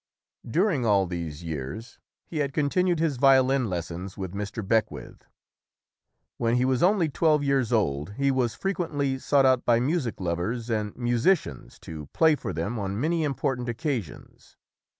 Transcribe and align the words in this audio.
During 0.49 0.83
all 0.83 1.05
these 1.05 1.43
years, 1.43 1.99
he 2.25 2.37
had 2.39 2.55
continued 2.55 2.97
his 2.97 3.17
violin 3.17 3.69
lessons 3.69 4.17
with 4.17 4.33
Mr. 4.33 4.67
Beckwith. 4.67 5.25
When 6.37 6.55
he 6.55 6.65
was 6.65 6.81
only 6.81 7.07
twelve 7.07 7.43
years 7.43 7.71
old 7.71 8.13
he 8.13 8.31
was 8.31 8.55
frequently 8.55 9.19
sought 9.19 9.45
out 9.45 9.63
by 9.63 9.79
music 9.79 10.19
lovers 10.19 10.71
and 10.71 10.97
musicians 10.97 11.77
to 11.81 12.07
play 12.13 12.33
for 12.35 12.51
them 12.51 12.79
on 12.79 12.99
many 12.99 13.23
important 13.23 13.69
occasions. 13.69 14.57